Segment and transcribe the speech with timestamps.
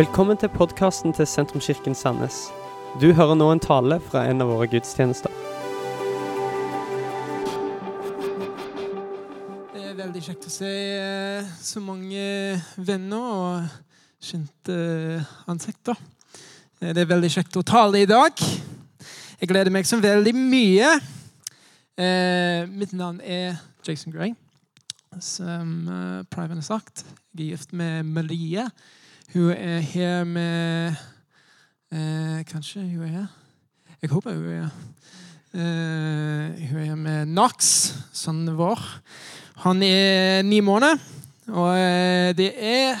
[0.00, 2.36] Velkommen til podkasten til Sentrumskirken Sandnes.
[3.02, 5.32] Du hører nå en tale fra en av våre gudstjenester.
[9.74, 12.22] Det er veldig kjekt å se eh, så mange
[12.80, 13.66] venner og
[14.24, 14.78] kjente
[15.52, 16.00] ansikter.
[16.80, 18.40] Eh, Det er veldig kjekt å tale i dag.
[18.40, 20.94] Jeg gleder meg så veldig mye.
[22.00, 24.32] Eh, mitt navn er Jason Gray.
[25.20, 25.92] Som
[26.32, 27.04] Priven har sagt,
[27.36, 28.64] jeg er gift med Marie.
[29.30, 30.94] Hun er her med
[31.92, 33.26] eh, Kanskje hun er her?
[34.02, 34.72] Jeg håper hun er her.
[35.54, 38.82] Eh, hun er her med Knox, sønnen vår.
[39.62, 40.98] Han er ni måneder,
[41.46, 42.98] og eh, det er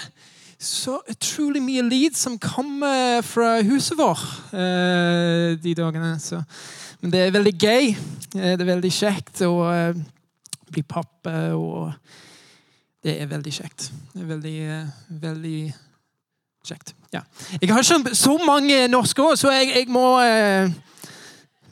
[0.60, 4.22] så utrolig mye lyd som kommer fra huset vår
[4.54, 6.14] eh, de dagene.
[6.22, 6.42] Så.
[7.00, 7.90] Men det er veldig gøy.
[8.36, 10.02] Eh, Det er veldig kjekt å eh,
[10.70, 11.90] bli pappa, og
[13.02, 13.90] det er veldig kjekt.
[14.14, 14.58] Det er veldig,
[15.26, 15.60] veldig
[16.66, 16.94] kjekt.
[17.12, 17.20] Ja.
[17.60, 20.70] Jeg har ikke så mange norske år, så jeg, jeg må eh,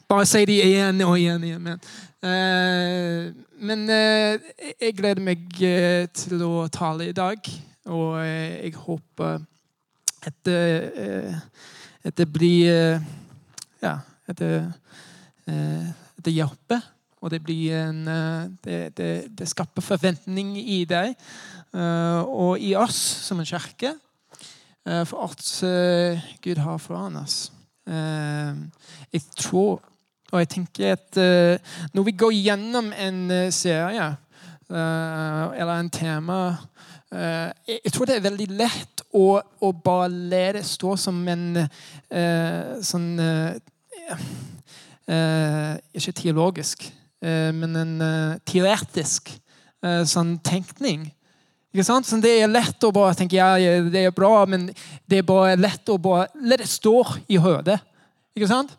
[0.09, 1.43] bare si de igjen og igjen.
[1.43, 1.61] igjen.
[1.63, 1.79] Men,
[2.25, 3.29] eh,
[3.59, 4.51] men eh,
[4.81, 7.49] jeg gleder meg eh, til å tale i dag,
[7.89, 9.39] og eh, jeg håper
[10.27, 10.49] at,
[12.03, 12.99] at det blir
[13.79, 13.93] Ja,
[14.27, 14.49] at det,
[15.47, 16.81] at det hjelper.
[17.21, 17.39] Og det
[17.71, 18.03] en
[18.63, 21.15] Det, det, det skaper forventning i deg
[22.27, 23.93] og i oss som en kirke
[25.05, 27.51] for alt eh, Gud har foran oss.
[27.87, 28.55] Eh,
[29.13, 29.81] Jeg tror
[30.29, 34.05] og jeg tenker at eh, når vi går gjennom en eh, serie
[34.69, 36.39] eh, eller en tema
[37.11, 41.63] eh, jeg, tror det er veldig lett å, å bare le det stå som en
[41.63, 43.57] eh, sånn eh,
[45.09, 46.85] eh, Ikke teologisk,
[47.25, 49.31] eh, men en eh, teoretisk
[49.81, 51.09] eh, sånn tenkning.
[51.73, 52.07] Ikke sant?
[52.07, 53.53] Så det er lett å bare tenke ja,
[53.85, 54.69] det er bra, men
[55.09, 56.95] det er bare lett å bare la det stå
[57.29, 57.77] i hodet.
[58.37, 58.73] Ikke sant?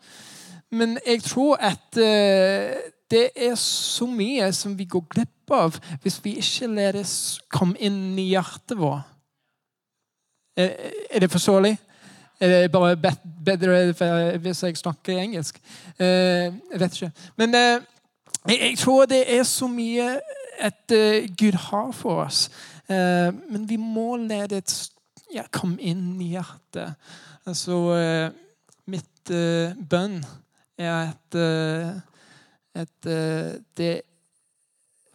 [0.74, 2.78] Men jeg tror at eh,
[3.10, 7.06] det er så mye som vi går glipp av hvis vi ikke lar det
[7.50, 9.06] komme inn i hjertet vårt.
[10.58, 10.74] Er,
[11.10, 11.76] er det forståelig?
[12.40, 15.58] Er det bare bedre hvis jeg snakker engelsk?
[15.98, 17.10] Eh, jeg vet ikke.
[17.36, 17.80] Men eh,
[18.48, 20.14] jeg, tror det er så mye
[20.60, 22.48] at eh, Gud har for oss.
[22.90, 24.64] Eh, men vi må la det
[25.30, 26.98] ja, komme inn i hjertet.
[27.46, 28.30] Altså eh,
[28.90, 30.18] Mitt eh, bønn
[30.80, 31.36] er at,
[32.80, 33.08] at
[33.76, 33.90] det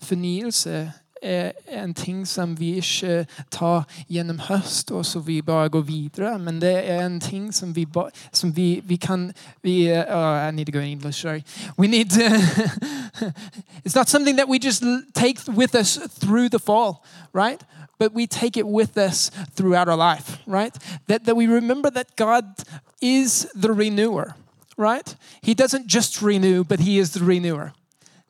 [0.06, 0.76] fornyelse
[1.26, 6.40] en ting som vi ikke tar gjennom høst, og så vi bare går videre.
[6.40, 7.88] Men det er en ting som vi,
[8.32, 9.32] som vi, vi kan
[9.64, 11.44] vi, oh, I need to go in English, sorry.
[11.78, 12.26] We need to,
[13.86, 14.84] It's not something that we just
[15.14, 17.04] take with us through the fall,
[17.34, 17.62] right?
[17.98, 20.76] But we take it with us throughout our life, right?
[21.08, 22.46] That, that we remember that God
[23.02, 24.36] is the renewer,
[24.78, 25.16] right?
[25.42, 27.74] He doesn't just renew, but He is the renewer.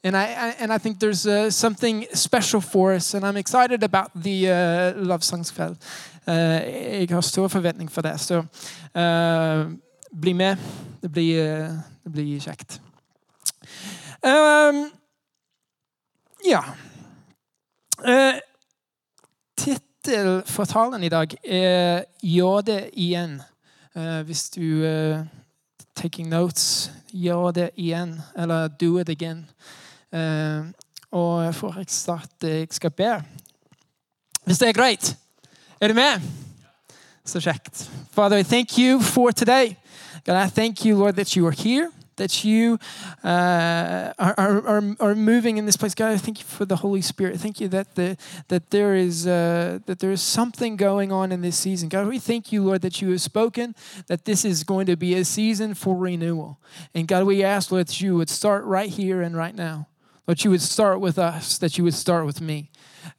[0.06, 4.12] And I, and I think there's uh, something special for us, and I'm excited about
[4.14, 5.78] the uh, Love Songs Kveld.
[6.28, 6.62] Uh,
[7.00, 8.44] jeg har stor forventning for det, så
[8.96, 9.72] uh,
[10.22, 10.58] bli med.
[11.02, 11.70] Det blir, uh,
[12.04, 12.82] det blir kjekt.
[14.24, 14.92] Um,
[16.46, 16.62] ja.
[18.08, 18.40] Uh,
[19.58, 23.42] Tittel for talen i dag er 'Gjør det igjen'.
[23.96, 25.26] Uh, hvis du uh,
[25.96, 28.22] taking notes, gjør det igjen.
[28.38, 29.46] Eller 'do it again'.
[30.16, 30.66] Uh,
[31.12, 33.24] og for jeg starte, jeg skal be.
[34.46, 35.18] Hvis det er greit?
[35.82, 36.22] Er du med?
[37.26, 37.92] Så kjekt.
[38.12, 39.76] Father, I thank you for today.
[40.26, 42.78] God, I thank you, Lord, that you are here, that you
[43.24, 45.96] uh, are, are, are, are moving in this place.
[45.96, 47.40] God, I thank you for the Holy Spirit.
[47.40, 48.18] Thank you that the,
[48.48, 51.90] that there is uh, that there is something going on in this season.
[51.90, 53.76] God, we thank you, Lord, that you have spoken
[54.08, 56.58] that this is going to be a season for renewal.
[56.94, 59.88] And God, we ask, Lord, that you would start right here and right now.
[60.28, 62.72] Lord, you would start with us, that you would start with me.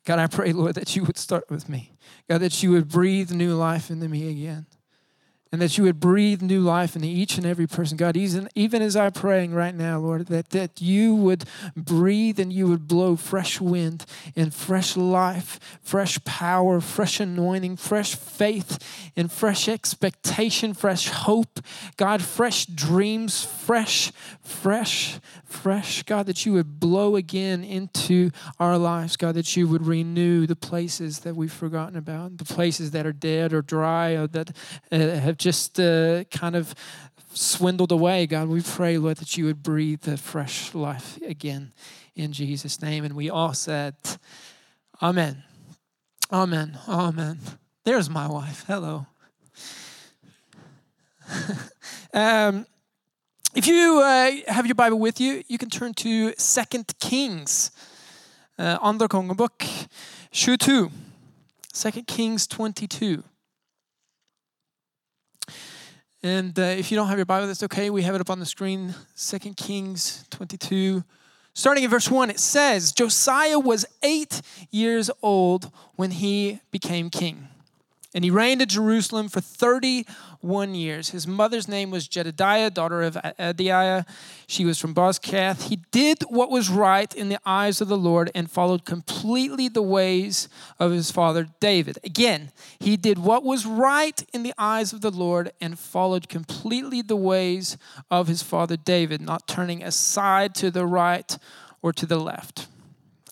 [0.04, 1.92] God, I pray, Lord, that you would start with me.
[2.28, 4.66] God, that you would breathe new life into me again.
[5.56, 7.96] And that you would breathe new life into each and every person.
[7.96, 12.52] God, even, even as I'm praying right now, Lord, that, that you would breathe and
[12.52, 14.04] you would blow fresh wind
[14.36, 21.60] and fresh life, fresh power, fresh anointing, fresh faith, and fresh expectation, fresh hope.
[21.96, 24.12] God, fresh dreams, fresh,
[24.42, 26.02] fresh, fresh.
[26.02, 28.30] God, that you would blow again into
[28.60, 29.16] our lives.
[29.16, 33.12] God, that you would renew the places that we've forgotten about, the places that are
[33.14, 34.54] dead or dry or that
[34.92, 36.74] uh, have just uh, kind of
[37.32, 38.26] swindled away.
[38.26, 41.72] God, we pray, Lord, that you would breathe the fresh life again
[42.16, 43.04] in Jesus' name.
[43.04, 43.94] And we all said,
[45.00, 45.44] Amen.
[46.32, 46.80] Amen.
[46.88, 47.38] Amen.
[47.84, 48.64] There's my wife.
[48.66, 49.06] Hello.
[52.12, 52.66] um,
[53.54, 57.70] if you uh, have your Bible with you, you can turn to Second Kings,
[58.58, 59.62] uh, Andre kongebok
[60.32, 60.90] 22.
[61.72, 63.22] 2 Kings 22.
[66.26, 67.88] And uh, if you don't have your Bible, that's okay.
[67.88, 68.96] We have it up on the screen.
[69.16, 71.04] 2 Kings 22.
[71.54, 74.42] Starting in verse 1, it says Josiah was eight
[74.72, 77.46] years old when he became king.
[78.16, 81.10] And he reigned in Jerusalem for 31 years.
[81.10, 84.06] His mother's name was Jedidiah, daughter of Adaiah.
[84.46, 85.64] She was from Bozkath.
[85.64, 89.82] He did what was right in the eyes of the Lord and followed completely the
[89.82, 90.48] ways
[90.78, 91.98] of his father David.
[92.02, 97.02] Again, he did what was right in the eyes of the Lord and followed completely
[97.02, 97.76] the ways
[98.10, 101.36] of his father David, not turning aside to the right
[101.82, 102.66] or to the left.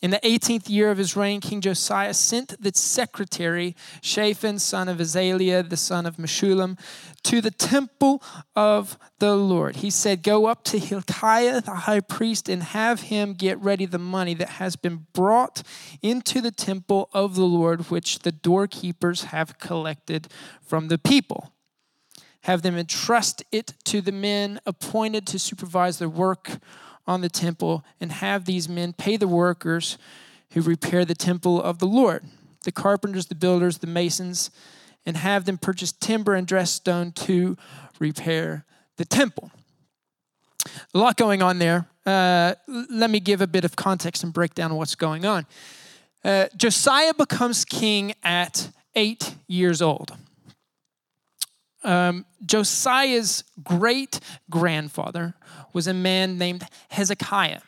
[0.04, 4.98] In the 18th year of his reign, King Josiah sent the secretary, Shaphan, son of
[4.98, 6.78] Azaliah, the son of Meshullam,
[7.22, 8.22] to the temple
[8.54, 9.76] of the Lord.
[9.76, 13.98] He said, Go up to Hilkiah, the high priest, and have him get ready the
[13.98, 15.62] money that has been brought
[16.02, 20.28] into the temple of the Lord, which the doorkeepers have collected
[20.60, 21.54] from the people.
[22.42, 26.58] Have them entrust it to the men appointed to supervise their work
[27.06, 29.98] on the temple and have these men pay the workers
[30.52, 32.24] who repair the temple of the Lord,
[32.62, 34.50] the carpenters, the builders, the masons,
[35.04, 37.56] and have them purchase timber and dressed stone to
[37.98, 38.64] repair
[38.96, 39.50] the temple.
[40.94, 41.86] A lot going on there.
[42.06, 45.46] Uh, let me give a bit of context and break down what's going on.
[46.24, 50.16] Uh, Josiah becomes king at eight years old.
[51.84, 54.20] Um, Josiah's great
[54.50, 55.34] grandfather
[55.72, 57.60] was a man named Hezekiah.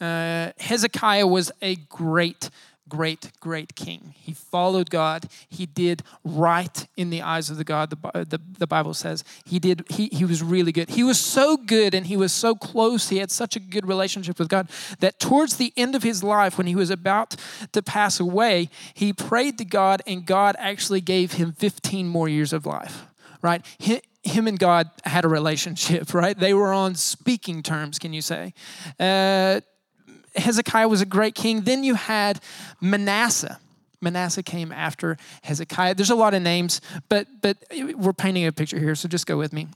[0.00, 2.48] Uh, Hezekiah was a great,
[2.88, 4.14] great, great king.
[4.16, 5.28] He followed God.
[5.48, 9.24] He did right in the eyes of the God, the, the, the Bible says.
[9.44, 10.88] He did, he, he was really good.
[10.90, 13.08] He was so good and he was so close.
[13.08, 14.70] He had such a good relationship with God
[15.00, 17.36] that towards the end of his life, when he was about
[17.72, 22.52] to pass away, he prayed to God and God actually gave him 15 more years
[22.52, 23.09] of life
[23.42, 23.64] right?
[24.22, 26.38] him and God had a relationship, right?
[26.38, 28.54] They were on speaking terms, can you say?
[28.98, 29.60] Uh,
[30.36, 31.62] Hezekiah was a great king.
[31.62, 32.40] Then you had
[32.80, 33.58] Manasseh.
[34.00, 35.94] Manasseh came after Hezekiah.
[35.94, 37.58] There's a lot of names, but but
[37.96, 39.68] we're painting a picture here, so just go with me.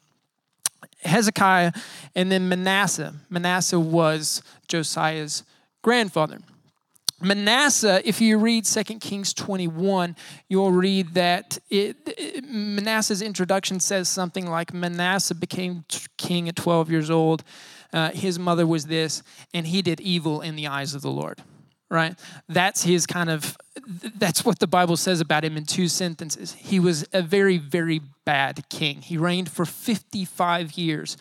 [1.02, 1.72] Hezekiah
[2.14, 3.14] and then Manasseh.
[3.28, 5.43] Manasseh was Josiah's
[5.82, 6.38] grandfather.
[7.25, 10.15] Manasseh, if you read 2 Kings 21,
[10.49, 15.85] you'll read that it, Manasseh's introduction says something like Manasseh became
[16.19, 17.43] king at 12 years old.
[17.93, 19.23] Uh, his mother was this,
[19.55, 21.43] and he did evil in the eyes of the Lord.
[21.91, 22.19] Right?
[22.49, 23.56] That's his kind of,
[24.17, 26.53] that's what the Bible says about him in two sentences.
[26.55, 29.00] He was a very, very bad king.
[29.00, 31.17] He reigned for 55 years.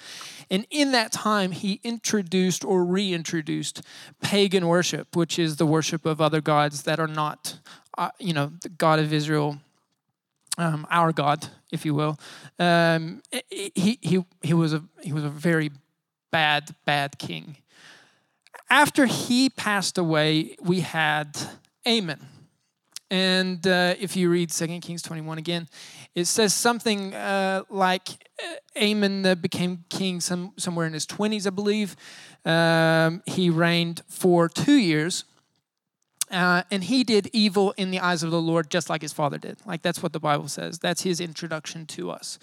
[0.49, 3.81] And in that time, he introduced or reintroduced
[4.21, 7.59] pagan worship, which is the worship of other gods that are not,
[7.97, 9.57] uh, you know, the God of Israel,
[10.57, 12.19] um, our God, if you will.
[12.59, 15.71] Um, he, he, he, was a, he was a very
[16.31, 17.57] bad, bad king.
[18.69, 21.37] After he passed away, we had
[21.85, 22.27] Amon.
[23.13, 25.67] And uh, if you read 2 Kings 21 again,
[26.15, 28.09] it says something uh, like
[28.43, 31.95] uh, Amon uh, became king some, somewhere in his 20s, I believe.
[32.43, 35.25] Um, he reigned for two years.
[36.31, 39.37] Uh, and he did evil in the eyes of the Lord just like his father
[39.37, 39.59] did.
[39.63, 40.79] Like that's what the Bible says.
[40.79, 42.39] That's his introduction to us.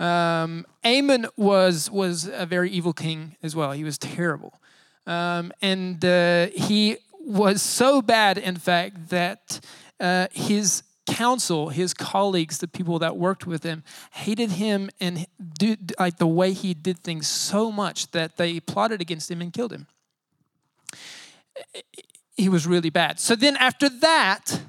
[0.00, 3.70] Um, Amon was, was a very evil king as well.
[3.70, 4.60] He was terrible.
[5.06, 9.60] Um, and uh, he was so bad, in fact, that
[10.02, 13.82] uh, his council, his colleagues, the people that worked with him,
[14.12, 15.26] hated him and
[15.58, 19.52] do, like the way he did things so much that they plotted against him and
[19.52, 19.86] killed him.
[22.36, 23.20] He was really bad.
[23.20, 24.60] So then after that,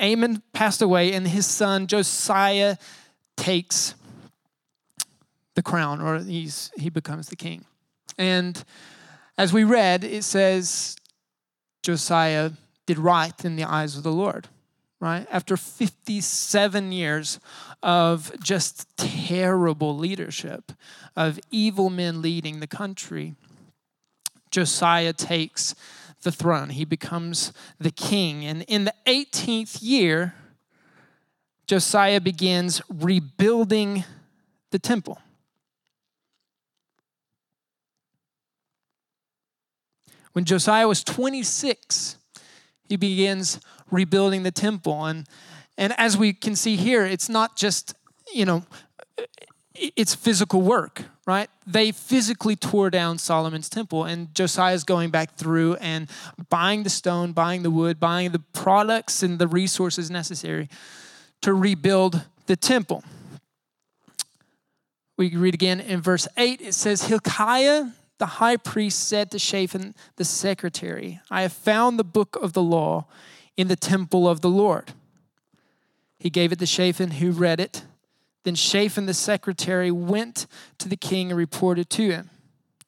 [0.00, 2.76] Amon passed away, and his son Josiah
[3.36, 3.94] takes
[5.54, 7.64] the crown, or he's, he becomes the king.
[8.18, 8.62] And
[9.38, 10.96] as we read, it says
[11.82, 12.50] Josiah
[12.86, 14.48] did right in the eyes of the Lord,
[15.00, 15.26] right?
[15.30, 17.40] After 57 years
[17.82, 20.72] of just terrible leadership,
[21.16, 23.34] of evil men leading the country,
[24.50, 25.74] Josiah takes
[26.22, 26.70] the throne.
[26.70, 28.44] He becomes the king.
[28.44, 30.34] And in the 18th year,
[31.66, 34.04] Josiah begins rebuilding
[34.70, 35.18] the temple.
[40.32, 42.16] When Josiah was 26,
[42.88, 43.60] he begins
[43.90, 45.04] rebuilding the temple.
[45.06, 45.26] And,
[45.76, 47.94] And as we can see here, it's not just,
[48.32, 48.64] you know,
[49.74, 51.50] it's physical work, right?
[51.66, 56.08] They physically tore down Solomon's temple, and Josiah's going back through and
[56.48, 60.68] buying the stone, buying the wood, buying the products and the resources necessary
[61.42, 63.02] to rebuild the temple.
[65.16, 67.86] We read again in verse 8, it says, Hilkiah
[68.24, 72.62] the high priest said to Shaphan the secretary, I have found the book of the
[72.62, 73.04] law
[73.54, 74.94] in the temple of the Lord.
[76.18, 77.84] He gave it to Shaphan, who read it.
[78.44, 80.46] Then Shaphan the secretary went
[80.78, 82.30] to the king and reported to him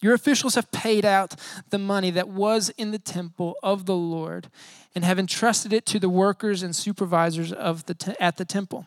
[0.00, 1.34] Your officials have paid out
[1.68, 4.48] the money that was in the temple of the Lord
[4.94, 8.86] and have entrusted it to the workers and supervisors of the te- at the temple.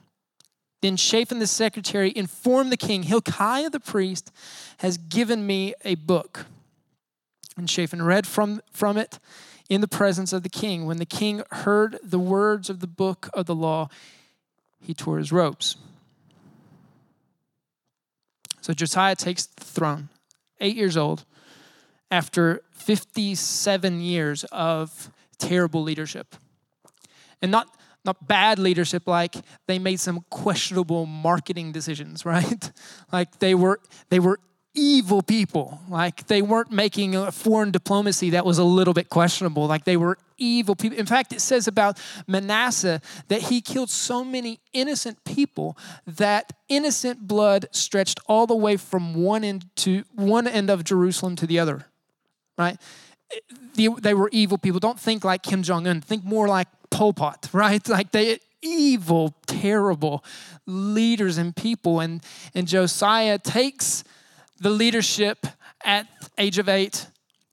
[0.82, 4.32] Then Shaphan the secretary informed the king Hilkiah the priest
[4.78, 6.46] has given me a book.
[7.58, 9.20] And Shaphan read from, from it
[9.70, 10.86] in the presence of the king.
[10.86, 13.90] When the king heard the words of the book of the law,
[14.82, 15.76] he tore his robes.
[18.62, 20.10] So Josiah takes the throne,
[20.62, 21.26] eight years old,
[22.12, 26.36] after 57 years of terrible leadership.
[27.42, 27.68] And not,
[28.06, 29.36] not bad leadership, like
[29.68, 32.72] they made some questionable marketing decisions, right?
[33.12, 33.80] like they were,
[34.10, 34.40] they were
[34.74, 35.82] evil people.
[35.90, 39.68] Like they weren't making a foreign diplomacy that was a little bit questionable.
[39.68, 40.98] Like they were evil people.
[40.98, 47.28] In fact, it says about Manasseh that he killed so many innocent people that innocent
[47.28, 51.60] blood stretched all the way from one end to one end of Jerusalem to the
[51.60, 51.86] other.
[52.58, 52.78] Right?
[53.76, 54.80] They were evil people.
[54.80, 56.02] Don't think like Kim Jong Un.
[56.02, 57.50] Think more like Pol Pot.
[57.54, 57.88] Right?
[57.88, 60.24] Like they evil, terrible
[60.66, 62.00] leaders and people.
[62.00, 62.22] And
[62.54, 64.04] and Josiah takes
[64.60, 65.48] the leadership
[65.84, 67.08] at age of eight,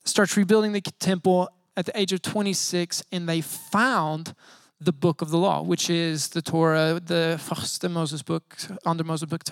[0.05, 4.35] starts rebuilding the temple at the age of 26, and they found
[4.81, 9.29] the book of the law, which is the Torah, the first Moses book, under Moses
[9.29, 9.43] book.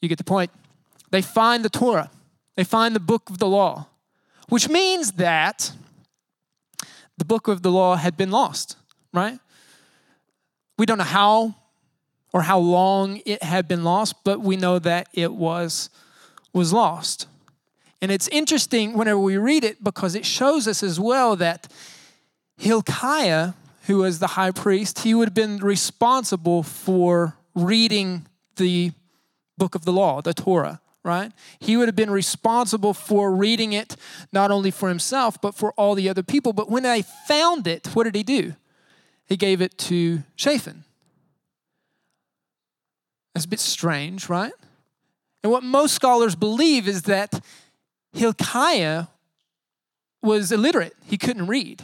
[0.00, 0.50] You get the point.
[1.10, 2.10] They find the Torah.
[2.56, 3.88] They find the book of the law,
[4.48, 5.72] which means that
[7.16, 8.76] the book of the law had been lost,
[9.14, 9.38] right?
[10.76, 11.54] We don't know how
[12.32, 15.88] or how long it had been lost, but we know that it was
[16.52, 17.26] was lost.
[18.02, 21.72] And it's interesting whenever we read it because it shows us as well that
[22.58, 23.54] Hilkiah,
[23.86, 28.92] who was the high priest, he would have been responsible for reading the
[29.56, 31.32] book of the law, the Torah, right?
[31.58, 33.96] He would have been responsible for reading it
[34.32, 36.52] not only for himself, but for all the other people.
[36.52, 38.54] But when they found it, what did he do?
[39.26, 40.84] He gave it to Shaphan.
[43.34, 44.52] That's a bit strange, right?
[45.42, 47.42] And what most scholars believe is that
[48.12, 49.06] Hilkiah
[50.22, 51.82] was illiterate, he couldn't read.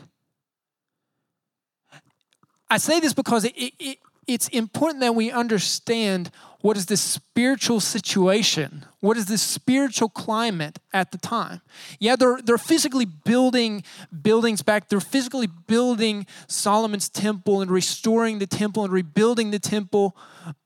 [2.70, 7.80] I say this because it, it, it's important that we understand what is the spiritual
[7.80, 11.62] situation, what is the spiritual climate at the time.
[11.98, 13.82] Yeah, they're, they're physically building
[14.22, 20.16] buildings back, they're physically building Solomon's temple and restoring the temple and rebuilding the temple,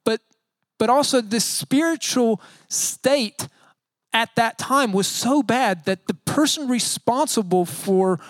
[0.05, 0.21] but
[0.77, 3.49] but also the spiritual state
[4.13, 8.21] at that time was so bad that the person responsible for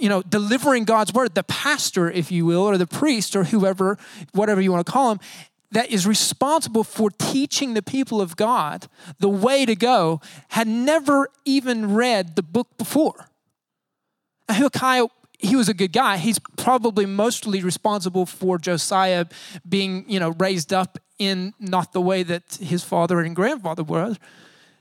[0.00, 3.98] you know delivering god's word the pastor if you will or the priest or whoever
[4.32, 5.20] whatever you want to call him
[5.70, 11.28] that is responsible for teaching the people of god the way to go had never
[11.44, 13.28] even read the book before
[14.50, 15.06] hilkiah
[15.42, 16.18] he was a good guy.
[16.18, 19.26] He's probably mostly responsible for Josiah
[19.68, 24.16] being, you know, raised up in not the way that his father and grandfather were.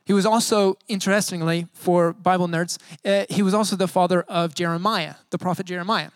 [0.05, 5.15] He was also, interestingly, for Bible nerds, uh, he was also the father of Jeremiah,
[5.29, 6.09] the prophet Jeremiah.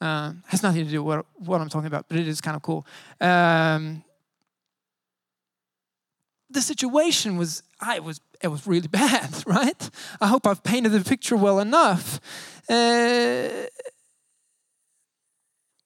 [0.00, 2.56] Uh, has nothing to do with what, what, I'm talking about, but it is kind
[2.56, 2.84] of cool.
[3.20, 4.02] Um,
[6.50, 9.90] the situation was, I was, it was really bad, right?
[10.20, 12.20] I hope I've painted the picture well enough.
[12.68, 13.66] Uh,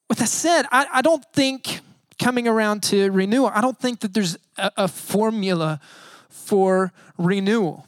[0.08, 1.80] with that said, I, I don't think
[2.18, 5.78] coming around to renewal, I don't think that there's a, a formula
[6.46, 7.86] for renewal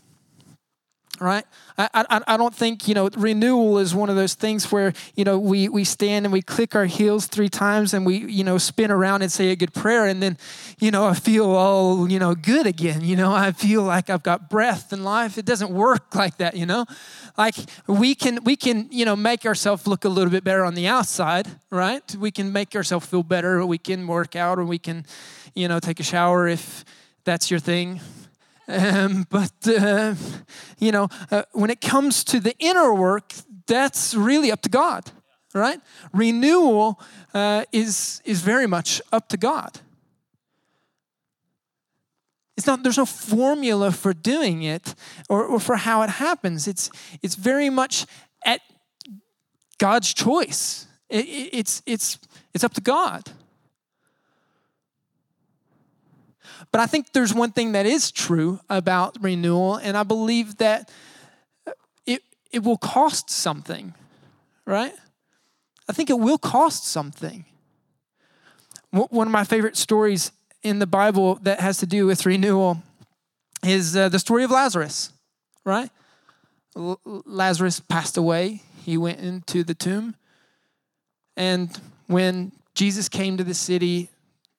[1.21, 1.45] right?
[1.77, 5.25] I, I, I don't think, you know, renewal is one of those things where, you
[5.25, 8.59] know, we, we stand and we click our heels three times and we, you know,
[8.59, 10.07] spin around and say a good prayer.
[10.07, 10.37] And then,
[10.79, 13.00] you know, I feel all, you know, good again.
[13.03, 15.38] You know, I feel like I've got breath and life.
[15.38, 16.87] It doesn't work like that, you know?
[17.37, 20.75] Like we can, we can, you know, make ourselves look a little bit better on
[20.75, 22.15] the outside, right?
[22.17, 23.65] We can make ourselves feel better.
[23.65, 25.05] We can work out or we can,
[25.55, 26.85] you know, take a shower if
[27.25, 28.00] that's your thing
[28.69, 30.15] um, but, uh,
[30.79, 33.33] you know, uh, when it comes to the inner work,
[33.67, 35.11] that's really up to God,
[35.55, 35.81] right?
[36.13, 37.01] Renewal
[37.33, 39.81] uh, is, is very much up to God.
[42.57, 44.95] It's not, there's no formula for doing it
[45.29, 46.67] or, or for how it happens.
[46.67, 46.91] It's,
[47.23, 48.05] it's very much
[48.45, 48.61] at
[49.79, 50.87] God's choice.
[51.09, 52.19] It, it, it's, it's,
[52.53, 53.31] it's up to God.
[56.71, 60.91] But I think there's one thing that is true about renewal, and I believe that
[62.07, 63.95] it, it will cost something,
[64.67, 64.93] right?
[65.89, 67.47] I think it will cost something.
[68.91, 70.33] One of my favorite stories
[70.63, 72.83] in the Bible that has to do with renewal
[73.63, 75.13] is uh, the story of Lazarus,
[75.65, 75.91] right?
[76.77, 78.63] L- Lazarus passed away.
[78.85, 80.15] He went into the tomb.
[81.37, 84.11] And when Jesus came to the city,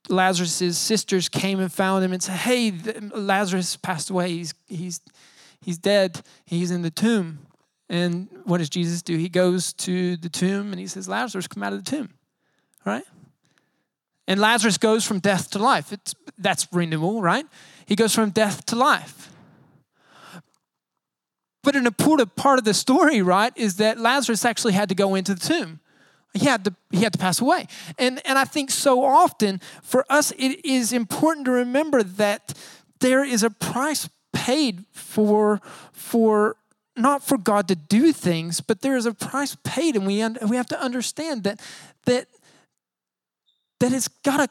[0.10, 2.72] Lazarus's sisters came and found him and said, "Hey,
[3.14, 4.30] Lazarus passed away.
[4.30, 5.02] He's he's
[5.62, 6.22] he's dead.
[6.46, 7.40] He's in the tomb."
[7.90, 9.18] And what does Jesus do?
[9.18, 12.10] He goes to the tomb and he says, "Lazarus, come out of the tomb."
[12.86, 13.04] Right?
[14.28, 15.92] And Lazarus goes from death to life.
[15.92, 17.46] It's, that's renewal, right?
[17.88, 19.32] He goes from death to life.
[21.64, 25.16] But an important part of the story, right, is that Lazarus actually had to go
[25.16, 25.80] into the tomb.
[26.34, 27.68] He had to, he had to pass away.
[27.98, 32.54] And, and I think so often for us, it is important to remember that
[33.00, 35.60] there is a price paid for,
[35.92, 36.56] for
[36.96, 40.56] not for God to do things, but there is a price paid, and we, we
[40.56, 41.60] have to understand that,
[42.06, 42.28] that
[43.80, 44.50] that it's got to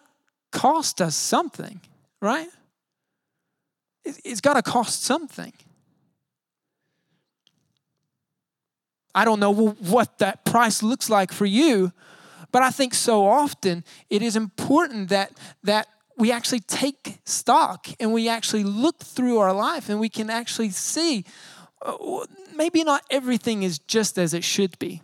[0.53, 1.81] cost us something,
[2.21, 2.49] right?
[4.05, 5.53] It's got to cost something.
[9.15, 11.93] I don't know what that price looks like for you,
[12.53, 18.13] but I think so often it is important that that we actually take stock and
[18.13, 21.25] we actually look through our life and we can actually see
[21.83, 25.01] uh, maybe not everything is just as it should be,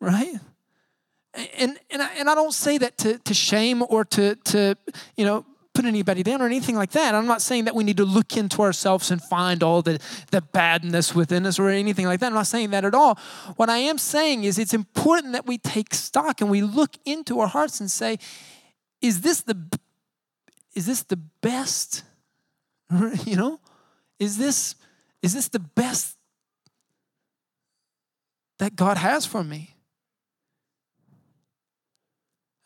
[0.00, 0.40] right?
[1.58, 4.76] and and I, and I don't say that to, to shame or to to
[5.16, 5.44] you know
[5.76, 7.14] put anybody down or anything like that.
[7.14, 10.40] I'm not saying that we need to look into ourselves and find all the, the
[10.40, 12.28] badness within us or anything like that.
[12.28, 13.18] I'm not saying that at all.
[13.56, 17.40] What I am saying is it's important that we take stock and we look into
[17.40, 18.18] our hearts and say,
[19.02, 19.56] is this the
[20.74, 22.02] is this the best?
[23.24, 23.60] You know?
[24.18, 24.76] Is this
[25.22, 26.16] is this the best
[28.58, 29.75] that God has for me?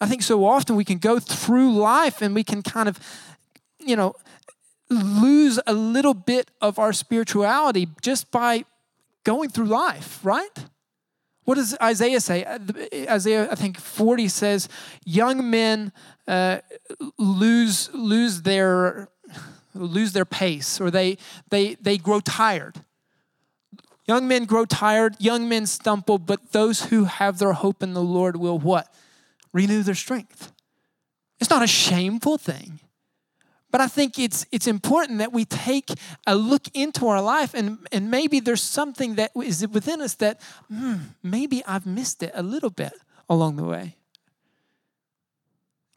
[0.01, 2.99] I think so often we can go through life and we can kind of,
[3.79, 4.15] you know,
[4.89, 8.65] lose a little bit of our spirituality just by
[9.25, 10.51] going through life, right?
[11.45, 12.45] What does Isaiah say?
[12.45, 12.59] Uh,
[13.11, 14.69] Isaiah, I think 40 says,
[15.05, 15.93] young men
[16.27, 16.59] uh,
[17.19, 19.09] lose, lose, their,
[19.75, 21.19] lose their pace or they,
[21.51, 22.77] they, they grow tired.
[24.07, 28.03] Young men grow tired, young men stumble, but those who have their hope in the
[28.03, 28.93] Lord will what?
[29.53, 30.53] Renew their strength.
[31.41, 32.81] It's not a shameful thing.
[33.71, 35.91] But I think it's, it's important that we take
[36.27, 40.41] a look into our life and, and maybe there's something that is within us that
[40.69, 42.93] hmm, maybe I've missed it a little bit
[43.29, 43.97] along the way.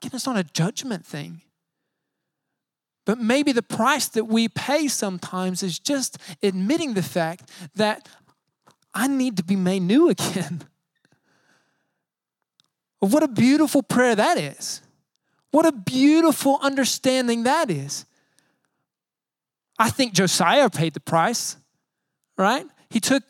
[0.02, 1.42] Again, it's not a judgment thing.
[3.06, 8.08] But maybe the price that we pay sometimes is just admitting the fact that
[8.94, 10.64] I need to be made new again.
[13.12, 14.82] What a beautiful prayer that is.
[15.52, 18.06] What a beautiful understanding that is.
[19.78, 21.58] I think Josiah paid the price,
[22.38, 22.66] right?
[22.90, 23.24] He took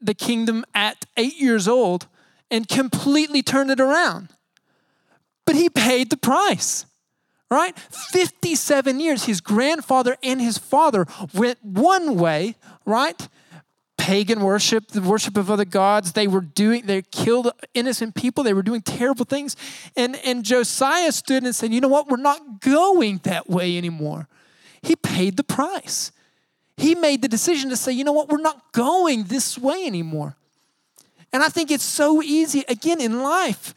[0.00, 2.06] the kingdom at eight years old
[2.50, 4.28] and completely turned it around.
[5.44, 6.86] But he paid the price,
[7.50, 7.76] right?
[7.76, 12.54] 57 years, his grandfather and his father went one way,
[12.86, 13.28] right?
[14.08, 16.12] Pagan worship, the worship of other gods.
[16.12, 18.42] They were doing, they killed innocent people.
[18.42, 19.54] They were doing terrible things.
[19.98, 22.08] And, and Josiah stood and said, You know what?
[22.08, 24.26] We're not going that way anymore.
[24.80, 26.10] He paid the price.
[26.78, 28.30] He made the decision to say, You know what?
[28.30, 30.36] We're not going this way anymore.
[31.30, 33.74] And I think it's so easy, again, in life,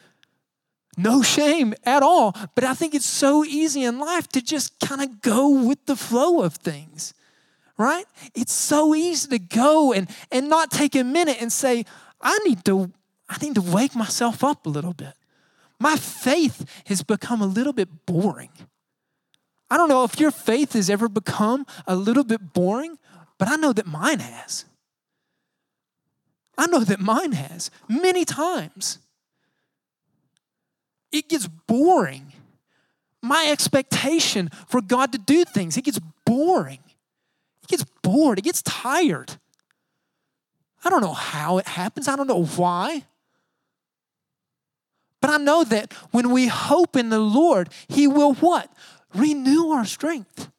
[0.96, 5.02] no shame at all, but I think it's so easy in life to just kind
[5.02, 7.14] of go with the flow of things
[7.78, 8.06] right?
[8.36, 11.86] It's so easy to go and, and not take a minute and say,
[12.22, 12.92] I need to,
[13.30, 15.14] I need to wake myself up a little bit.
[15.80, 18.52] My faith has become a little bit boring.
[19.70, 22.98] I don't know if your faith has ever become a little bit boring,
[23.38, 24.66] but I know that mine has.
[26.58, 29.00] I know that mine has many times.
[31.12, 32.34] It gets boring.
[33.22, 36.80] My expectation for God to do things, it gets boring
[37.72, 39.38] gets bored, it gets tired.
[40.84, 43.06] I don't know how it happens, I don't know why.
[45.22, 48.72] But I know that when we hope in the Lord, He will what?
[49.14, 50.52] Renew our strength.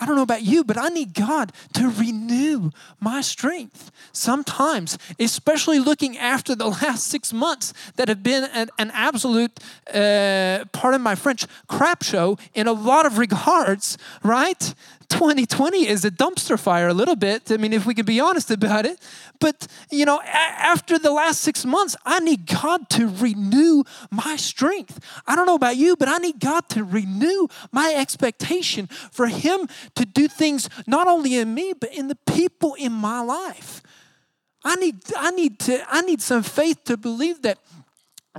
[0.00, 3.90] I don't know about you, but I need God to renew my strength.
[4.12, 9.58] Sometimes, especially looking after the last six months that have been an, an absolute,
[9.92, 14.72] uh, pardon my French, crap show in a lot of regards, right?
[15.08, 17.50] 2020 is a dumpster fire a little bit.
[17.50, 18.98] I mean, if we can be honest about it.
[19.40, 24.36] But, you know, a- after the last six months, I need God to renew my
[24.36, 25.00] strength.
[25.26, 29.68] I don't know about you, but I need God to renew my expectation for Him
[29.94, 33.82] to do things not only in me, but in the people in my life.
[34.64, 37.58] I need, I need to, I need some faith to believe that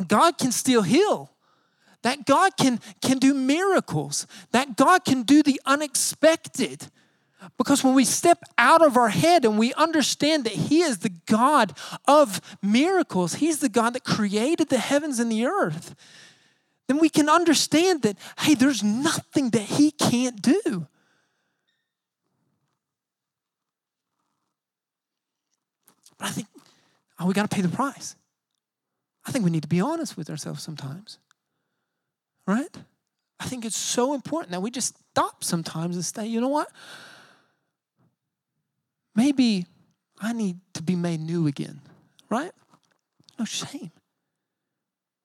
[0.08, 1.32] God can still heal
[2.04, 6.88] that God can, can do miracles, that God can do the unexpected.
[7.58, 11.12] Because when we step out of our head and we understand that He is the
[11.26, 11.74] God
[12.08, 15.96] of miracles, He's the God that created the heavens and the earth,
[16.88, 20.88] then we can understand that, hey, there's nothing that He can't do.
[26.18, 26.48] But I think,
[27.20, 28.16] oh, we got to pay the price.
[29.26, 31.20] I think we need to be honest with ourselves sometimes
[32.50, 32.78] right?
[33.40, 36.68] I think it's so important that we just stop sometimes and say, you know what?
[39.16, 39.68] Maybe
[40.20, 41.80] I need to be made new again,
[42.30, 42.52] right?
[43.38, 43.92] No shame.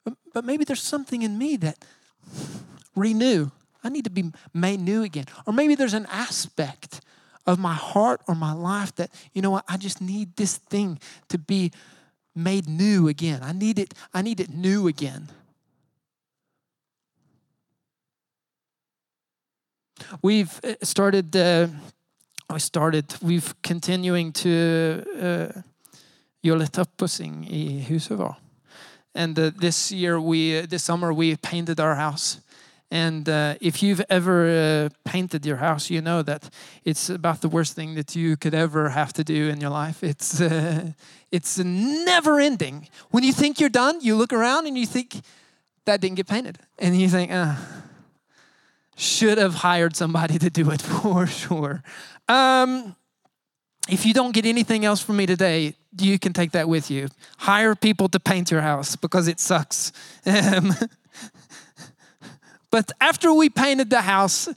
[0.04, 1.82] But, but maybe there's something in me that
[2.94, 3.50] renew.
[3.82, 5.24] I need to be made new again.
[5.46, 7.00] Or maybe there's an aspect
[7.46, 10.98] of my heart or my life that, you know what, I just need this thing
[11.28, 11.72] to be
[12.34, 13.40] made new again.
[13.42, 15.30] I need it, I need it new again.
[20.22, 21.36] We've uh, started.
[21.36, 21.68] Uh,
[22.50, 23.14] I started.
[23.22, 25.62] We've continuing to uh,
[26.44, 28.36] oppussing i vårt.
[29.14, 32.40] And uh, this year, we uh, this summer, we painted our house.
[32.90, 36.50] And uh, if you've ever uh, painted your house, you know that
[36.84, 40.02] it's about the worst thing that you could ever have to do in your life.
[40.02, 40.92] It's uh,
[41.30, 42.88] it's never ending.
[43.10, 45.14] When you think you're done, you look around and you think
[45.84, 47.56] that didn't get painted, and you think, ah
[48.96, 51.82] should have hired somebody to do it for sure.
[52.28, 52.96] Um,
[53.88, 57.08] if you don't get anything else from me today, you can take that with you.
[57.38, 59.92] Hire people to paint your house because it sucks.
[60.26, 60.74] Um,
[62.70, 64.48] but after we painted the house,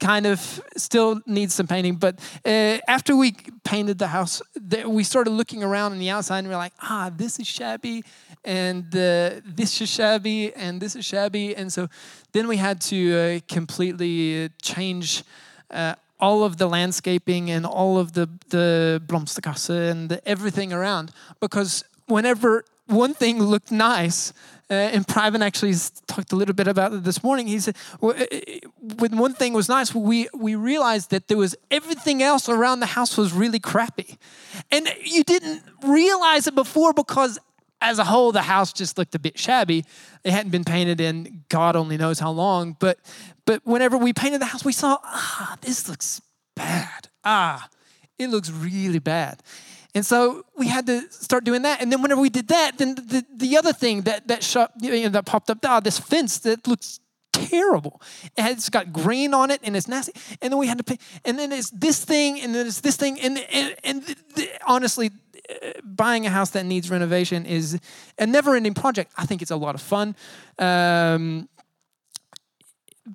[0.00, 1.96] kind of still needs some painting.
[1.96, 3.32] But uh, after we
[3.64, 4.42] painted the house,
[4.86, 8.02] we started looking around on the outside and we are like, ah, this is shabby,
[8.44, 11.54] and uh, this is shabby, and this is shabby.
[11.54, 11.88] And so
[12.32, 15.22] then we had to uh, completely change.
[15.70, 21.12] Uh, all of the landscaping and all of the the blomsterkasse and the, everything around
[21.40, 24.34] because whenever one thing looked nice
[24.70, 25.74] uh, and Preben actually
[26.06, 27.48] talked a little bit about it this morning.
[27.48, 28.26] He said, uh, uh,
[28.98, 32.86] when one thing was nice, we, we realized that there was everything else around the
[32.86, 34.16] house was really crappy.
[34.70, 37.40] And you didn't realize it before because
[37.80, 39.84] as a whole, the house just looked a bit shabby.
[40.22, 42.76] It hadn't been painted in God only knows how long.
[42.78, 42.98] But,
[43.46, 46.20] but whenever we painted the house, we saw, ah, this looks
[46.54, 47.08] bad.
[47.24, 47.68] Ah,
[48.18, 49.42] it looks really bad.
[49.94, 51.82] And so we had to start doing that.
[51.82, 55.02] And then whenever we did that, then the, the other thing that that shop, you
[55.02, 57.00] know, that popped up, ah, this fence that looks
[57.32, 58.00] terrible.
[58.36, 60.12] It's got green on it and it's nasty.
[60.40, 60.98] And then we had to pay.
[61.24, 63.20] And then it's this thing and then it's this thing.
[63.20, 65.10] And and, and the, the, honestly,
[65.50, 67.80] uh, buying a house that needs renovation is
[68.18, 69.12] a never-ending project.
[69.16, 70.14] I think it's a lot of fun,
[70.58, 71.48] um,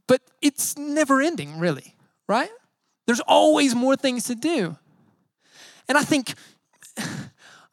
[0.08, 1.96] but it's never-ending, really.
[2.28, 2.50] Right?
[3.06, 4.76] There's always more things to do.
[5.88, 6.34] And I think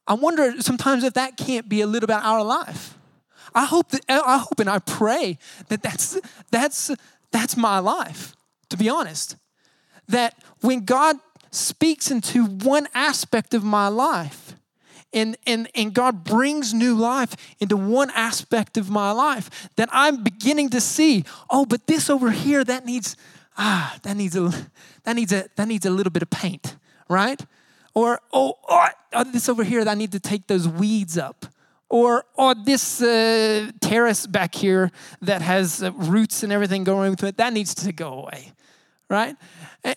[0.06, 2.98] I wonder sometimes if that can't be a little bit our life.
[3.54, 5.38] I hope that I hope and I pray
[5.68, 6.18] that that's
[6.50, 6.90] that's
[7.30, 8.34] that's my life.
[8.70, 9.36] To be honest,
[10.08, 11.16] that when God
[11.50, 14.54] speaks into one aspect of my life,
[15.12, 20.22] and, and, and God brings new life into one aspect of my life that I'm
[20.22, 23.16] beginning to see, oh, but this over here, that needs,
[23.58, 24.50] ah, that needs a
[25.04, 26.76] that needs a that needs a little bit of paint,
[27.08, 27.40] right?
[27.94, 31.46] Or, oh, oh, oh, this over here, that I need to take those weeds up.
[31.88, 37.30] Or, oh, this uh, terrace back here that has uh, roots and everything going through
[37.30, 38.52] it, that needs to go away,
[39.10, 39.36] right?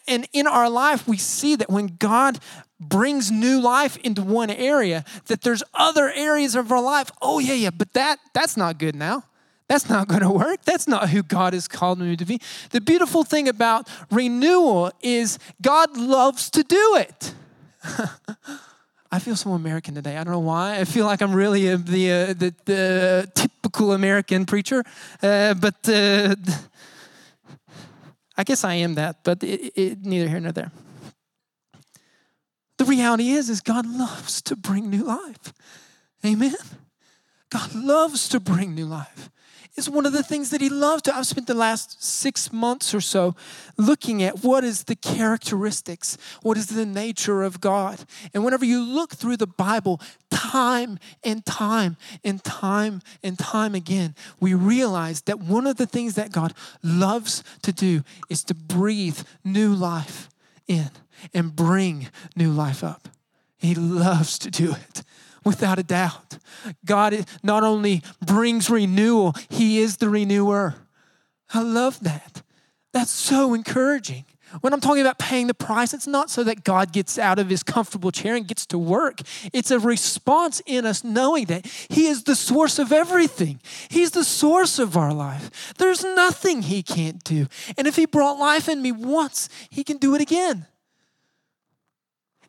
[0.07, 2.39] And in our life, we see that when God
[2.81, 7.11] brings new life into one area, that there's other areas of our life.
[7.21, 9.23] Oh, yeah, yeah, but that that's not good now.
[9.67, 10.63] That's not going to work.
[10.63, 12.39] That's not who God has called me to be.
[12.71, 17.33] The beautiful thing about renewal is God loves to do it.
[19.11, 20.17] I feel so American today.
[20.17, 20.79] I don't know why.
[20.79, 24.83] I feel like I'm really a, the, uh, the, the typical American preacher,
[25.21, 26.35] uh, but uh,
[28.37, 29.23] I guess I am that.
[29.23, 30.71] But it, it, neither here nor there.
[32.77, 35.53] The reality is, is God loves to bring new life.
[36.25, 36.55] Amen.
[37.49, 39.29] God loves to bring new life
[39.75, 41.15] is one of the things that he loves to.
[41.15, 43.35] I've spent the last six months or so
[43.77, 48.05] looking at what is the characteristics, what is the nature of God.
[48.33, 54.15] And whenever you look through the Bible, time and time and time and time again,
[54.39, 59.19] we realize that one of the things that God loves to do is to breathe
[59.43, 60.29] new life
[60.67, 60.89] in
[61.33, 63.09] and bring new life up.
[63.57, 65.03] He loves to do it
[65.45, 66.39] without a doubt.
[66.83, 70.75] God not only brings renewal, He is the renewer.
[71.53, 72.41] I love that.
[72.91, 74.25] That's so encouraging.
[74.61, 77.49] When I'm talking about paying the price, it's not so that God gets out of
[77.49, 79.19] his comfortable chair and gets to work.
[79.51, 83.59] It's a response in us knowing that he is the source of everything.
[83.89, 85.73] He's the source of our life.
[85.77, 87.47] There's nothing he can't do.
[87.77, 90.67] And if he brought life in me once, he can do it again.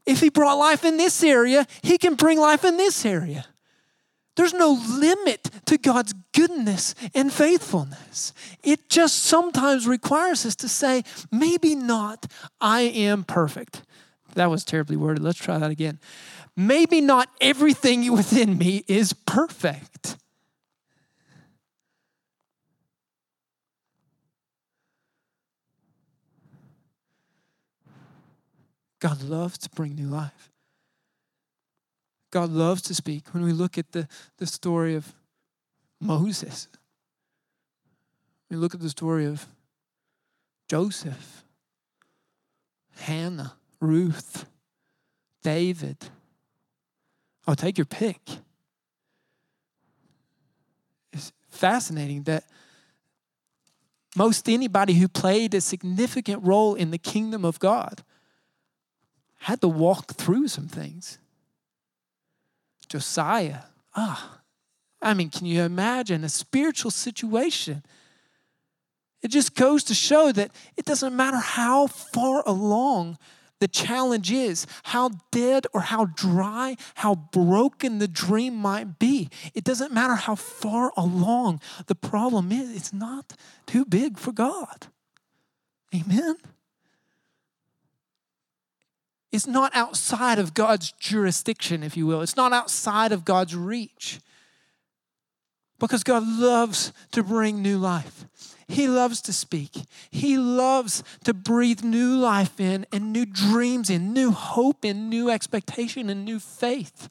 [0.07, 3.47] If He brought life in this area, He can bring life in this area.
[4.37, 8.35] There's no limit to God's goodness and faithfulness.
[8.63, 12.27] It just sometimes requires us to say, maybe not,
[12.61, 13.83] I am perfect.
[14.35, 15.23] That was terribly worded.
[15.23, 15.99] Let's try that again.
[16.55, 20.17] Maybe not everything within me is perfect.
[29.01, 30.51] God loves to bring new life.
[32.31, 33.33] God loves to speak.
[33.33, 35.15] When we look at the, the story of
[36.01, 36.69] Moses,
[38.51, 39.47] we look at the story of
[40.69, 41.45] Joseph,
[42.99, 44.47] Hannah, Ruth,
[45.43, 45.97] David.
[47.47, 48.21] I'll oh, take your pick.
[51.13, 52.45] It's fascinating that
[54.17, 58.03] most anybody who played a significant role in the kingdom of God
[59.47, 61.19] had to walk through some things.
[62.89, 63.61] Josiah,
[63.95, 64.41] ah,
[65.01, 67.85] I mean, can you imagine a spiritual situation?
[69.23, 73.19] It just goes to show that it doesn't matter how far along
[73.61, 79.31] the challenge is, how dead or how dry, how broken the dream might be.
[79.55, 81.61] It doesn't matter how far along.
[81.87, 84.89] The problem is, it's not too big for God.
[85.95, 86.35] Amen?
[89.37, 92.23] Is not outside of God's jurisdiction, if you will.
[92.23, 94.19] It's not outside of God's reach.
[95.79, 98.25] Because God loves to bring new life.
[98.67, 99.71] He loves to speak.
[100.11, 105.31] He loves to breathe new life in and new dreams in, new hope in, new
[105.31, 107.09] expectation and new faith.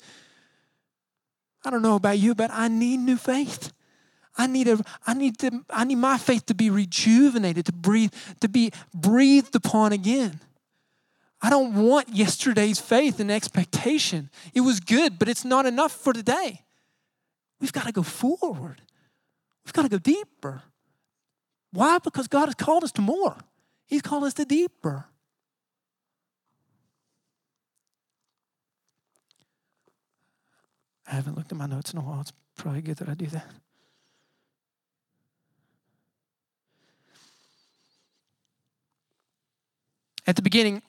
[1.63, 3.71] I don't know about you, but I need new faith.
[4.37, 8.11] I need a, I need to, I need my faith to be rejuvenated, to breathe,
[8.41, 10.41] to be breathed upon again.
[11.45, 14.31] I don't want yesterday's faith and expectation.
[14.55, 16.63] It was good, but it's not enough for today.
[17.61, 18.81] We've got to go forward.
[19.63, 20.63] We've got to go deeper.
[21.71, 21.99] Why?
[21.99, 23.37] Because God has called us to more.
[23.85, 25.05] He's called us to deeper.
[31.05, 32.21] I haven't looked at my notes in a while.
[32.21, 33.51] It's probably good that I do that.
[40.25, 40.81] At the beginning,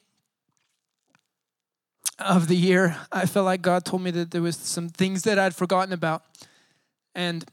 [2.19, 5.39] of the year, I felt like God told me that there was some things that
[5.39, 6.23] I'd forgotten about.
[7.15, 7.45] And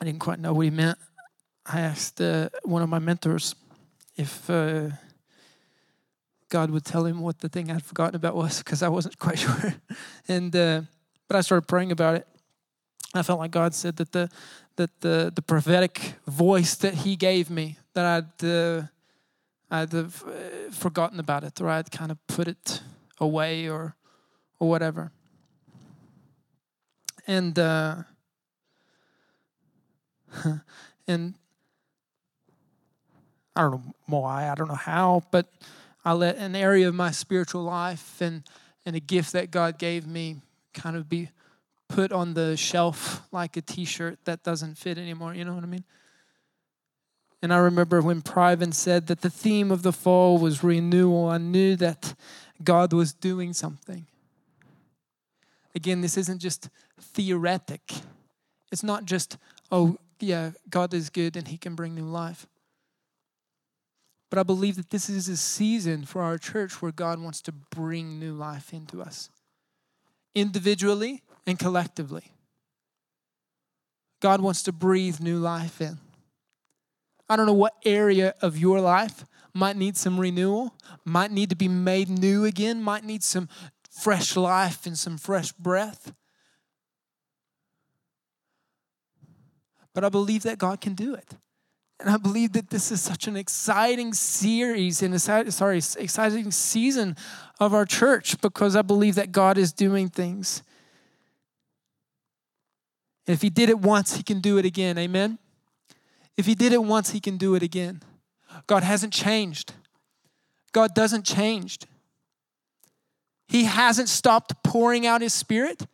[0.00, 0.98] I didn't quite know what he meant.
[1.66, 3.54] I asked uh, one of my mentors
[4.16, 4.88] if uh,
[6.48, 9.38] God would tell him what the thing I'd forgotten about was, because I wasn't quite
[9.38, 9.74] sure.
[10.26, 10.82] and uh,
[11.28, 12.26] but I started praying about it.
[13.14, 14.30] I felt like God said that the
[14.76, 18.82] that the the prophetic voice that He gave me that I'd uh,
[19.70, 22.82] I'd have uh, forgotten about it or I'd kind of put it
[23.20, 23.94] away or
[24.58, 25.12] or whatever.
[27.26, 27.96] And uh,
[31.06, 31.34] and
[33.54, 35.46] I don't know why, I don't know how, but
[36.04, 38.42] I let an area of my spiritual life and
[38.86, 40.36] and a gift that God gave me
[40.72, 41.28] kind of be
[41.88, 45.66] put on the shelf like a t-shirt that doesn't fit anymore, you know what I
[45.66, 45.84] mean?
[47.42, 51.38] And I remember when Preben said that the theme of the fall was renewal, I
[51.38, 52.14] knew that
[52.62, 54.06] God was doing something.
[55.74, 56.68] Again, this isn't just
[57.00, 57.92] theoretic.
[58.72, 59.36] It's not just,
[59.70, 62.46] oh, yeah, God is good and he can bring new life.
[64.30, 67.52] But I believe that this is a season for our church where God wants to
[67.52, 69.30] bring new life into us,
[70.34, 72.32] individually and collectively.
[74.20, 75.98] God wants to breathe new life in.
[77.28, 81.56] I don't know what area of your life might need some renewal, might need to
[81.56, 83.48] be made new again, might need some
[83.90, 86.12] fresh life and some fresh breath.
[89.94, 91.34] But I believe that God can do it.
[92.00, 97.16] And I believe that this is such an exciting series and sorry, exciting season
[97.58, 100.62] of our church because I believe that God is doing things.
[103.26, 104.96] And if he did it once, he can do it again.
[104.96, 105.38] Amen.
[106.38, 108.00] If he did it once, he can do it again.
[108.68, 109.74] God hasn't changed.
[110.72, 111.80] God doesn't change.
[113.48, 115.86] He hasn't stopped pouring out his spirit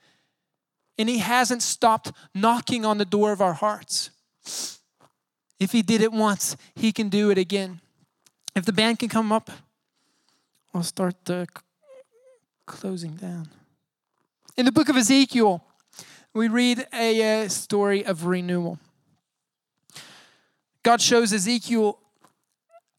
[0.98, 4.11] and he hasn't stopped knocking on the door of our hearts.
[5.59, 7.80] If he did it once, he can do it again.
[8.54, 9.50] If the band can come up,
[10.74, 11.46] I'll start the
[12.66, 13.48] closing down.
[14.57, 15.64] In the book of Ezekiel,
[16.35, 18.78] we read a, uh, story of renewal.
[20.85, 21.99] God shows Ezekiel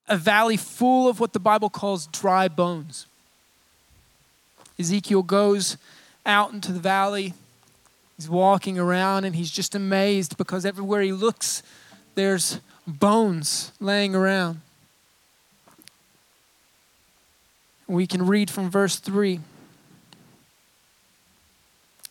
[0.10, 3.06] a valley full of what the Bible calls dry bones.
[4.78, 5.78] Ezekiel goes
[6.26, 7.34] out into the valley.
[8.18, 11.64] He's walking around and he's just amazed because everywhere he looks,
[12.16, 14.62] there's bones laying around.
[17.88, 19.40] We can read from verse 3.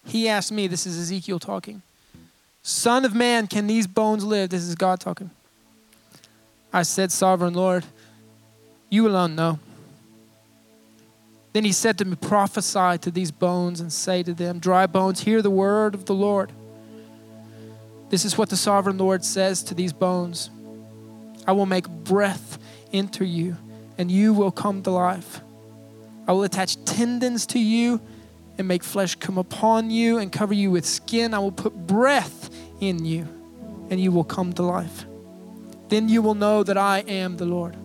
[0.06, 1.82] He asked me, this is Ezekiel talking,
[2.62, 4.50] Son of man, can these bones live?
[4.50, 5.30] This is God talking.
[6.74, 7.84] I said, Sovereign Lord,
[8.90, 9.60] you alone know.
[11.52, 15.20] Then he said to me, Prophesy to these bones and say to them, Dry bones,
[15.20, 16.50] hear the word of the Lord.
[18.10, 20.50] This is what the sovereign Lord says to these bones
[21.46, 22.58] I will make breath
[22.92, 23.56] enter you,
[23.96, 25.42] and you will come to life.
[26.26, 28.00] I will attach tendons to you
[28.58, 31.34] and make flesh come upon you and cover you with skin.
[31.34, 33.28] I will put breath in you,
[33.90, 35.04] and you will come to life.
[35.88, 37.76] Then you will know that I am the Lord.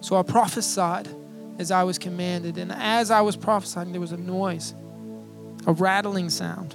[0.00, 1.08] So I prophesied
[1.58, 4.74] as I was commanded, and as I was prophesying, there was a noise,
[5.66, 6.74] a rattling sound.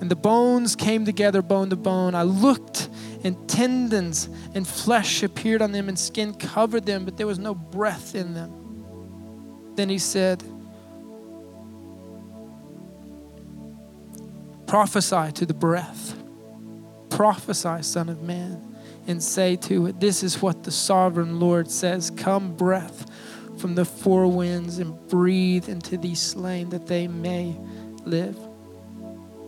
[0.00, 2.14] And the bones came together, bone to bone.
[2.14, 2.88] I looked,
[3.24, 7.54] and tendons and flesh appeared on them, and skin covered them, but there was no
[7.54, 9.74] breath in them.
[9.74, 10.42] Then he said,
[14.66, 16.14] Prophesy to the breath.
[17.10, 22.10] Prophesy, Son of Man, and say to it, This is what the sovereign Lord says
[22.10, 23.06] Come, breath
[23.58, 27.56] from the four winds, and breathe into these slain that they may
[28.04, 28.38] live.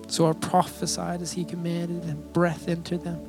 [0.08, 3.24] So I prophesied as he commanded, and breath entered them.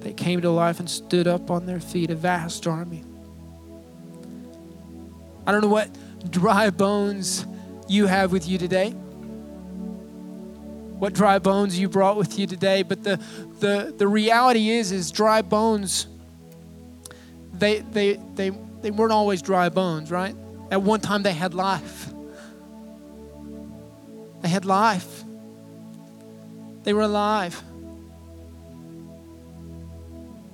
[0.00, 3.04] They came to life and stood up on their feet, a vast army.
[5.46, 5.90] I don't know what
[6.30, 7.46] dry bones
[7.88, 8.90] you have with you today,
[10.98, 13.20] what dry bones you brought with you today, but the,
[13.62, 16.08] the, the reality is, is dry bones,
[17.54, 20.34] they, they, they, they weren't always dry bones, right?
[20.72, 22.12] At one time they had life.
[24.40, 25.22] They had life.
[26.82, 27.62] They were alive.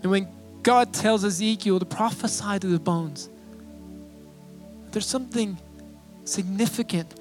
[0.03, 0.29] And when
[0.62, 3.31] God tells Ezekiel to prophesy to the bones,
[4.92, 5.57] there's something
[6.27, 7.18] significant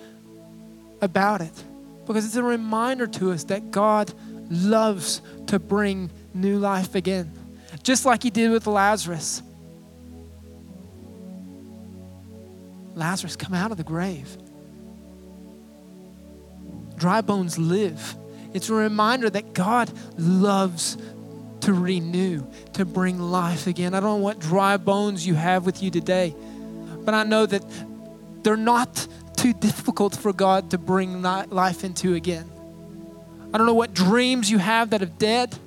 [1.00, 1.64] about it
[2.06, 4.14] because it's a reminder to us that God
[4.50, 7.32] loves to bring new life again,
[7.84, 9.42] just like He did with Lazarus.
[12.96, 14.38] Lazarus, come out of the grave.
[16.96, 18.16] Dry bones live.
[18.54, 20.98] It's a reminder that God loves
[21.62, 23.94] to renew, to bring life again.
[23.94, 26.34] I don't know what dry bones you have with you today,
[27.06, 27.64] but I know that
[28.42, 32.50] they're not too difficult for God to bring life into again.
[33.54, 35.58] I don't know what dreams you have that have dead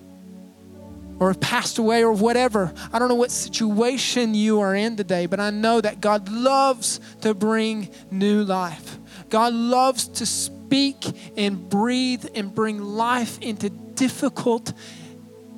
[1.19, 2.73] or have passed away or whatever.
[2.93, 7.01] I don't know what situation you are in today, but I know that God loves
[7.21, 8.99] to bring new life.
[9.29, 11.05] God loves to speak
[11.37, 14.73] and breathe and bring life into difficult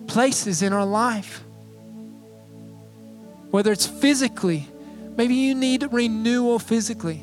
[0.06, 1.42] places in our life.
[3.50, 4.68] Whether it's physically,
[5.16, 7.22] maybe you need renewal physically.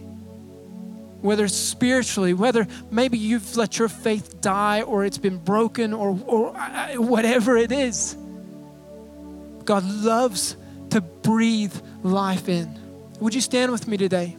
[1.21, 6.55] Whether spiritually, whether maybe you've let your faith die or it's been broken or, or
[6.55, 8.15] uh, whatever it is.
[9.65, 10.55] God loves
[10.91, 12.79] to breathe life in.
[13.19, 14.35] Would you stand with me today?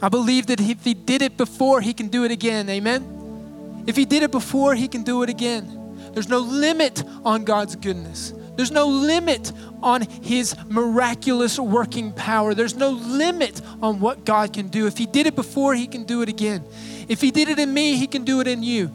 [0.00, 2.68] I believe that if He did it before, He can do it again.
[2.68, 3.84] Amen?
[3.86, 6.10] If He did it before, He can do it again.
[6.12, 8.32] There's no limit on God's goodness.
[8.58, 9.52] There's no limit
[9.84, 12.54] on His miraculous working power.
[12.54, 14.88] There's no limit on what God can do.
[14.88, 16.64] If He did it before, He can do it again.
[17.06, 18.92] If He did it in me, He can do it in you.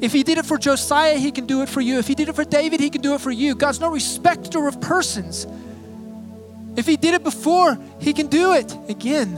[0.00, 1.98] If He did it for Josiah, He can do it for you.
[1.98, 3.56] If He did it for David, He can do it for you.
[3.56, 5.44] God's no respecter of persons.
[6.76, 9.34] If He did it before, He can do it again.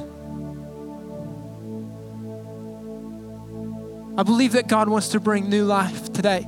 [4.18, 6.46] I believe that God wants to bring new life today.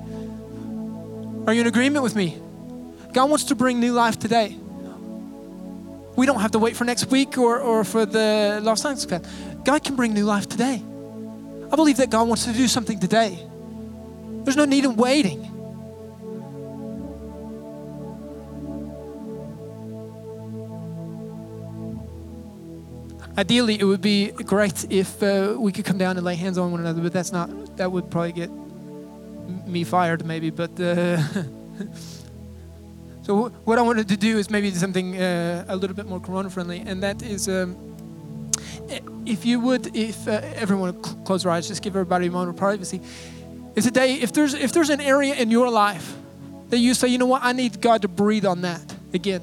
[1.47, 2.44] Are you in agreement with me?
[3.15, 4.57] God wants to bring new life today.
[6.17, 9.27] We don't have to wait for next week or, or for the Los Angeles.
[9.65, 10.83] God can bring new life today.
[11.73, 13.39] I believe that God wants to do something today.
[14.43, 15.51] There's no need in waiting.
[23.39, 26.71] Ideally, it would be great if uh, we could come down and lay hands on
[26.73, 28.51] one another, but that's not, that would probably get
[29.67, 30.51] me fired maybe.
[30.51, 31.21] But uh,
[33.25, 36.51] so, what I wanted to do is maybe something uh, a little bit more corona
[36.51, 37.75] friendly, and that is um,
[39.27, 42.51] if you would, if uh, everyone cl- close their eyes, just give everybody a moment
[42.51, 43.01] of privacy.
[43.75, 46.15] It's a day, if there's, if there's an area in your life
[46.69, 49.43] that you say, you know what, I need God to breathe on that again.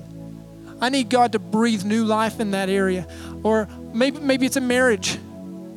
[0.80, 3.08] I need God to breathe new life in that area.
[3.44, 5.18] Or maybe, maybe it's a marriage.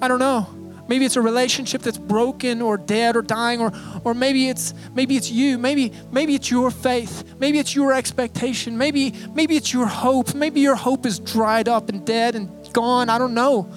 [0.01, 0.47] I don't know.
[0.87, 3.73] Maybe it's a relationship that's broken or dead or dying, or,
[4.05, 5.57] or maybe it's maybe it's you.
[5.57, 7.35] Maybe maybe it's your faith.
[7.39, 8.77] Maybe it's your expectation.
[8.77, 10.35] Maybe maybe it's your hope.
[10.35, 13.09] Maybe your hope is dried up and dead and gone.
[13.09, 13.71] I don't know.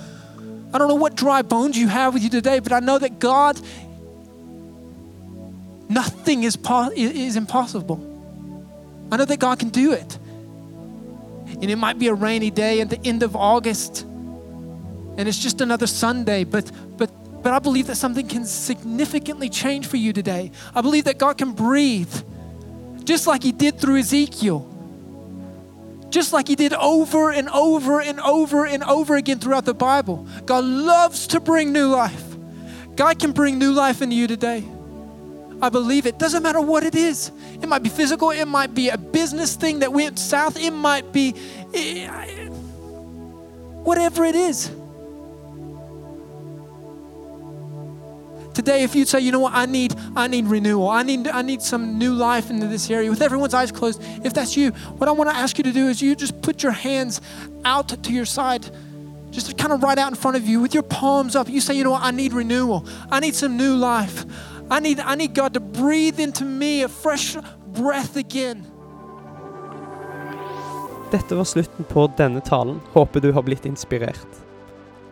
[0.74, 3.20] I don't know what dry bones you have with you today, but I know that
[3.20, 3.60] God,
[5.88, 8.04] nothing is, po- is impossible.
[9.12, 10.18] I know that God can do it.
[11.62, 14.06] And it might be a rainy day at the end of August,
[15.18, 17.12] and it's just another Sunday, but but
[17.44, 20.52] but I believe that something can significantly change for you today.
[20.76, 22.14] I believe that God can breathe,
[23.04, 24.68] just like He did through Ezekiel,
[26.10, 30.28] just like He did over and over and over and over again throughout the Bible.
[30.46, 32.24] God loves to bring new life.
[32.96, 34.64] God can bring new life into you today.
[35.62, 36.20] I believe it.
[36.20, 37.32] Doesn't matter what it is.
[37.62, 41.12] It might be physical, it might be a business thing that went south, it might
[41.12, 41.34] be
[41.74, 42.08] eh,
[43.84, 44.70] whatever it is.
[48.58, 50.90] Today, if you'd say, you know what, I need, I need renewal.
[50.90, 53.08] I need, I need some new life into this area.
[53.08, 55.88] With everyone's eyes closed, if that's you, what I want to ask you to do
[55.90, 57.22] is you just put your hands
[57.64, 58.68] out to your side
[59.30, 61.48] just kind of right out in front of you with your palms up.
[61.48, 62.84] You say, you know what, I need renewal.
[63.12, 64.26] I need some new life.
[64.72, 67.38] I need, I need God to breathe into me a fresh
[67.68, 68.66] breath again.
[71.12, 72.82] Dette var slutten på denne talen.
[72.94, 74.42] Håper du har blitt inspirert.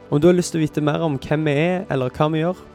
[0.09, 2.41] Om du har lyst til å vite mer om hvem vi er, eller hva vi
[2.41, 2.65] gjør,